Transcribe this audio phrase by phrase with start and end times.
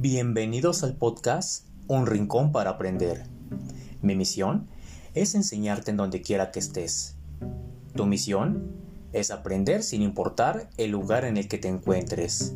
[0.00, 3.24] Bienvenidos al podcast Un Rincón para Aprender.
[4.00, 4.68] Mi misión
[5.14, 7.16] es enseñarte en donde quiera que estés.
[7.96, 8.76] Tu misión
[9.12, 12.54] es aprender sin importar el lugar en el que te encuentres.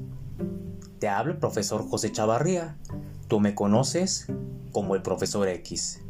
[1.01, 2.79] Te habla el profesor José Chavarría.
[3.27, 4.29] Tú me conoces
[4.71, 6.01] como el profesor X.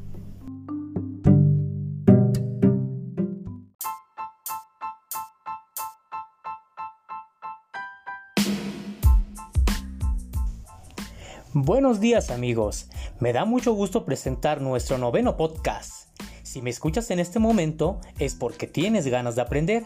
[11.55, 12.87] Buenos días amigos,
[13.21, 16.09] me da mucho gusto presentar nuestro noveno podcast.
[16.43, 19.85] Si me escuchas en este momento es porque tienes ganas de aprender.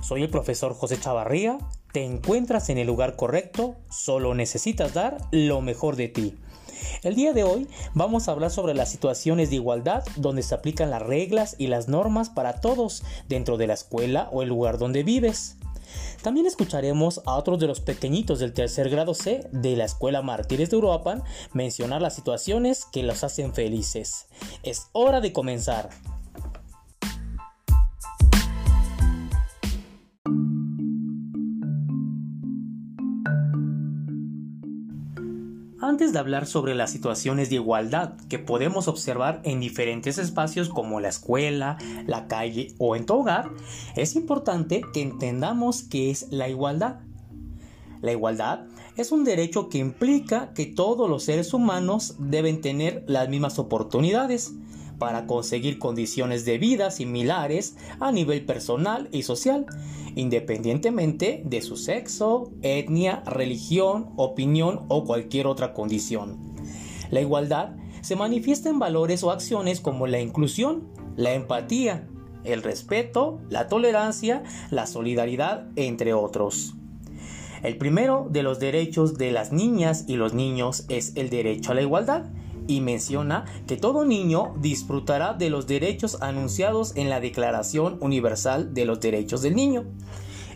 [0.00, 1.58] Soy el profesor José Chavarría,
[1.92, 6.38] te encuentras en el lugar correcto, solo necesitas dar lo mejor de ti.
[7.02, 10.88] El día de hoy vamos a hablar sobre las situaciones de igualdad donde se aplican
[10.88, 15.02] las reglas y las normas para todos dentro de la escuela o el lugar donde
[15.02, 15.58] vives.
[16.22, 20.70] También escucharemos a otros de los pequeñitos del tercer grado C de la Escuela Martínez
[20.70, 24.26] de Uruapan mencionar las situaciones que los hacen felices.
[24.62, 25.90] Es hora de comenzar.
[35.94, 40.98] Antes de hablar sobre las situaciones de igualdad que podemos observar en diferentes espacios como
[40.98, 41.78] la escuela,
[42.08, 43.52] la calle o en tu hogar,
[43.94, 46.98] es importante que entendamos qué es la igualdad.
[48.02, 53.28] La igualdad es un derecho que implica que todos los seres humanos deben tener las
[53.28, 54.52] mismas oportunidades,
[54.98, 59.66] para conseguir condiciones de vida similares a nivel personal y social,
[60.14, 66.54] independientemente de su sexo, etnia, religión, opinión o cualquier otra condición.
[67.10, 72.06] La igualdad se manifiesta en valores o acciones como la inclusión, la empatía,
[72.44, 76.74] el respeto, la tolerancia, la solidaridad, entre otros.
[77.62, 81.74] El primero de los derechos de las niñas y los niños es el derecho a
[81.74, 82.26] la igualdad,
[82.66, 88.84] y menciona que todo niño disfrutará de los derechos anunciados en la Declaración Universal de
[88.84, 89.84] los Derechos del Niño.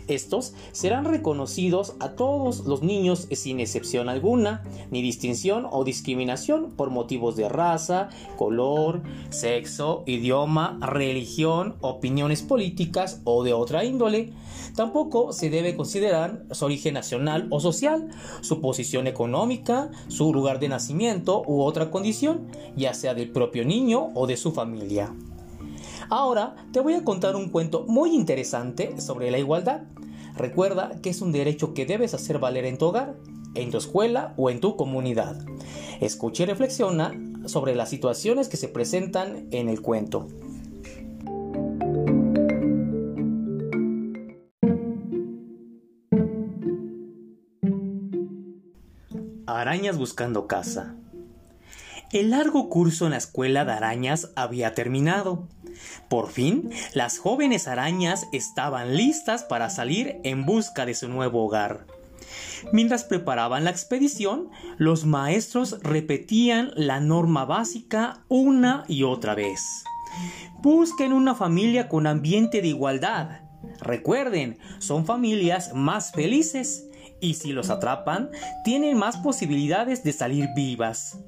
[0.09, 6.89] Estos serán reconocidos a todos los niños sin excepción alguna, ni distinción o discriminación por
[6.89, 14.33] motivos de raza, color, sexo, idioma, religión, opiniones políticas o de otra índole.
[14.75, 18.09] Tampoco se debe considerar su origen nacional o social,
[18.41, 24.09] su posición económica, su lugar de nacimiento u otra condición, ya sea del propio niño
[24.15, 25.13] o de su familia.
[26.09, 29.81] Ahora te voy a contar un cuento muy interesante sobre la igualdad.
[30.35, 33.15] Recuerda que es un derecho que debes hacer valer en tu hogar,
[33.55, 35.45] en tu escuela o en tu comunidad.
[35.99, 37.13] Escucha y reflexiona
[37.45, 40.27] sobre las situaciones que se presentan en el cuento.
[49.45, 50.95] Arañas buscando casa.
[52.11, 55.47] El largo curso en la escuela de arañas había terminado.
[56.09, 61.85] Por fin, las jóvenes arañas estaban listas para salir en busca de su nuevo hogar.
[62.73, 64.49] Mientras preparaban la expedición,
[64.79, 69.61] los maestros repetían la norma básica una y otra vez.
[70.63, 73.41] Busquen una familia con ambiente de igualdad.
[73.81, 76.87] Recuerden, son familias más felices
[77.21, 78.31] y si los atrapan,
[78.63, 81.19] tienen más posibilidades de salir vivas.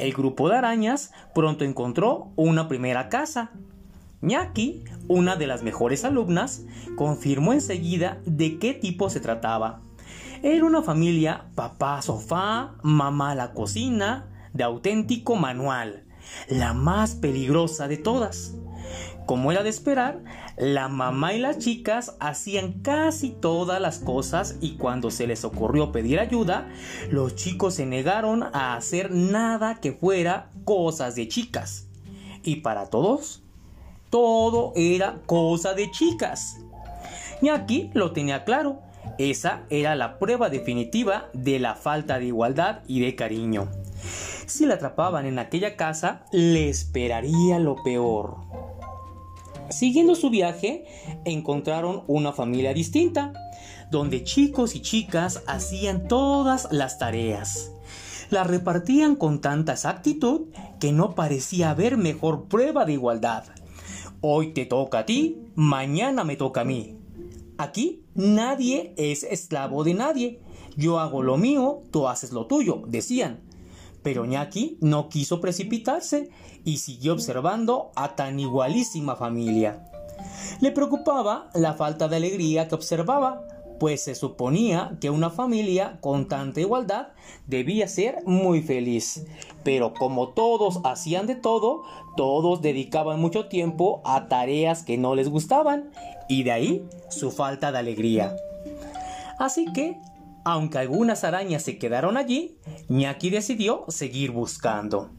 [0.00, 3.50] El grupo de arañas pronto encontró una primera casa.
[4.22, 6.62] Ñaki, una de las mejores alumnas,
[6.96, 9.82] confirmó enseguida de qué tipo se trataba.
[10.42, 16.06] Era una familia papá sofá, mamá la cocina, de auténtico manual,
[16.48, 18.54] la más peligrosa de todas.
[19.26, 20.20] Como era de esperar,
[20.56, 25.92] la mamá y las chicas hacían casi todas las cosas y cuando se les ocurrió
[25.92, 26.68] pedir ayuda,
[27.10, 31.86] los chicos se negaron a hacer nada que fuera cosas de chicas.
[32.42, 33.42] Y para todos,
[34.10, 36.58] todo era cosa de chicas.
[37.52, 38.80] aquí lo tenía claro,
[39.18, 43.68] esa era la prueba definitiva de la falta de igualdad y de cariño.
[44.46, 48.38] Si la atrapaban en aquella casa, le esperaría lo peor.
[49.70, 50.84] Siguiendo su viaje,
[51.24, 53.32] encontraron una familia distinta,
[53.90, 57.72] donde chicos y chicas hacían todas las tareas.
[58.30, 60.48] Las repartían con tanta exactitud
[60.80, 63.44] que no parecía haber mejor prueba de igualdad.
[64.20, 66.96] Hoy te toca a ti, mañana me toca a mí.
[67.56, 70.40] Aquí nadie es esclavo de nadie.
[70.76, 73.40] Yo hago lo mío, tú haces lo tuyo, decían.
[74.02, 76.30] Pero Ñaki no quiso precipitarse
[76.64, 79.86] y siguió observando a tan igualísima familia.
[80.60, 83.46] Le preocupaba la falta de alegría que observaba,
[83.78, 87.08] pues se suponía que una familia con tanta igualdad
[87.46, 89.24] debía ser muy feliz.
[89.64, 91.82] Pero como todos hacían de todo,
[92.16, 95.90] todos dedicaban mucho tiempo a tareas que no les gustaban
[96.28, 98.36] y de ahí su falta de alegría.
[99.38, 99.98] Así que,
[100.44, 102.58] aunque algunas arañas se quedaron allí,
[102.88, 105.10] Ñaki decidió seguir buscando.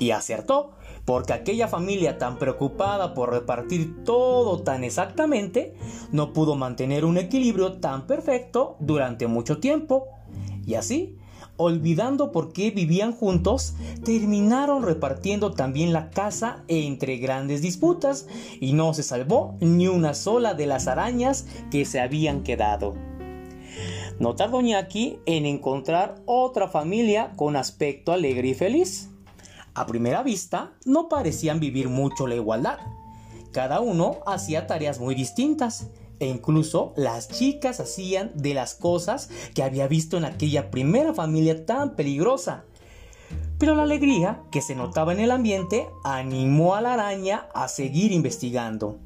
[0.00, 0.72] Y acertó,
[1.04, 5.74] porque aquella familia tan preocupada por repartir todo tan exactamente,
[6.10, 10.06] no pudo mantener un equilibrio tan perfecto durante mucho tiempo.
[10.66, 11.16] Y así,
[11.56, 13.74] olvidando por qué vivían juntos,
[14.04, 18.26] terminaron repartiendo también la casa entre grandes disputas
[18.60, 22.94] y no se salvó ni una sola de las arañas que se habían quedado.
[24.18, 29.10] No tardó aquí en encontrar otra familia con aspecto alegre y feliz.
[29.74, 32.78] A primera vista, no parecían vivir mucho la igualdad.
[33.50, 35.88] Cada uno hacía tareas muy distintas
[36.20, 41.66] e incluso las chicas hacían de las cosas que había visto en aquella primera familia
[41.66, 42.64] tan peligrosa.
[43.58, 48.12] Pero la alegría que se notaba en el ambiente animó a la araña a seguir
[48.12, 48.98] investigando.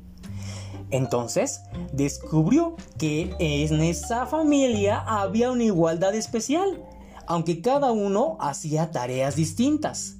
[0.90, 1.60] Entonces
[1.92, 6.84] descubrió que en esa familia había una igualdad especial,
[7.26, 10.18] aunque cada uno hacía tareas distintas.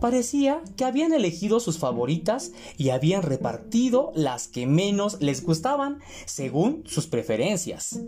[0.00, 6.82] Parecía que habían elegido sus favoritas y habían repartido las que menos les gustaban según
[6.86, 8.00] sus preferencias.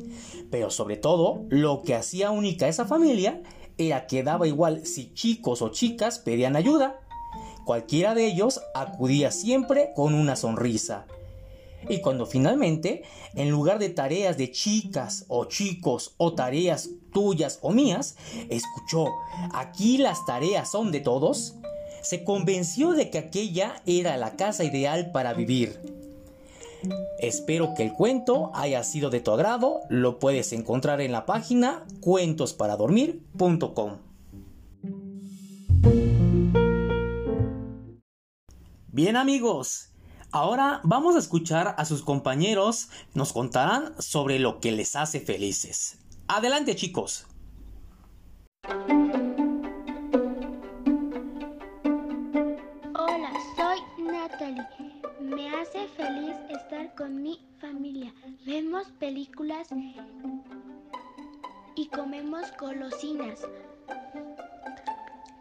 [0.51, 3.43] Pero sobre todo, lo que hacía única a esa familia
[3.79, 7.01] era que daba igual si chicos o chicas pedían ayuda.
[7.65, 11.07] Cualquiera de ellos acudía siempre con una sonrisa.
[11.89, 13.03] Y cuando finalmente,
[13.35, 18.17] en lugar de tareas de chicas o chicos o tareas tuyas o mías,
[18.49, 19.07] escuchó,
[19.53, 21.55] aquí las tareas son de todos,
[22.03, 25.81] se convenció de que aquella era la casa ideal para vivir.
[27.19, 31.85] Espero que el cuento haya sido de tu agrado, lo puedes encontrar en la página
[32.01, 33.99] cuentosparadormir.com.
[38.89, 39.91] Bien amigos,
[40.37, 45.99] ahora vamos a escuchar a sus compañeros, nos contarán sobre lo que les hace felices.
[46.29, 47.27] Adelante chicos.
[55.21, 58.13] Me hace feliz estar con mi familia.
[58.45, 59.69] Vemos películas
[61.75, 63.41] y comemos golosinas.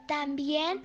[0.07, 0.81] También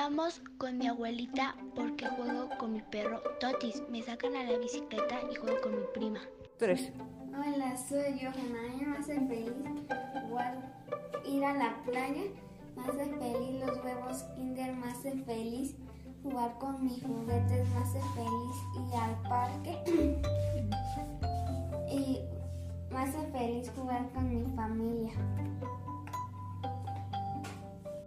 [0.00, 3.82] vamos con mi abuelita porque juego con mi perro Totis.
[3.90, 6.20] Me sacan a la bicicleta y juego con mi prima.
[6.56, 6.92] Tres.
[7.32, 8.60] Hola, soy Johanna.
[8.60, 9.52] A mí me hace feliz
[11.26, 12.22] ir a la playa.
[12.76, 14.72] Me hace feliz los huevos Kinder.
[14.76, 15.74] Me hace feliz
[16.22, 19.82] jugar con mis juguetes, me hace feliz ir al parque
[21.90, 22.20] y
[22.92, 25.12] me hace feliz jugar con mi familia.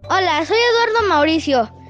[0.09, 1.80] Hola, soy Eduardo Mauricio.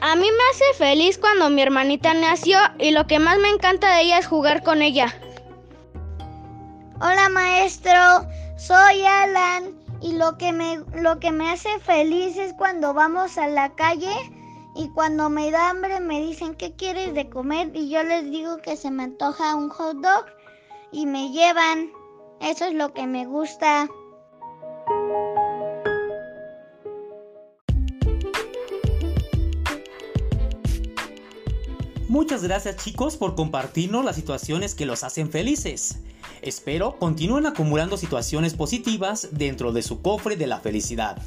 [0.00, 3.94] A mí me hace feliz cuando mi hermanita nació y lo que más me encanta
[3.94, 5.14] de ella es jugar con ella.
[7.00, 8.26] Hola maestro,
[8.58, 13.46] soy Alan y lo que me, lo que me hace feliz es cuando vamos a
[13.46, 14.14] la calle
[14.76, 18.58] y cuando me da hambre me dicen qué quieres de comer y yo les digo
[18.58, 20.26] que se me antoja un hot dog
[20.92, 21.90] y me llevan.
[22.40, 23.88] Eso es lo que me gusta.
[32.14, 35.98] Muchas gracias chicos por compartirnos las situaciones que los hacen felices.
[36.42, 41.20] Espero continúen acumulando situaciones positivas dentro de su cofre de la felicidad.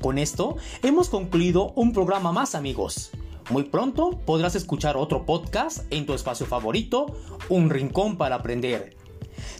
[0.00, 3.10] Con esto hemos concluido un programa más amigos.
[3.50, 7.14] Muy pronto podrás escuchar otro podcast en tu espacio favorito,
[7.50, 8.96] Un Rincón para Aprender.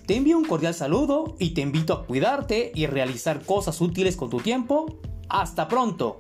[0.07, 4.31] Te envío un cordial saludo y te invito a cuidarte y realizar cosas útiles con
[4.31, 4.87] tu tiempo.
[5.29, 6.17] Hasta pronto.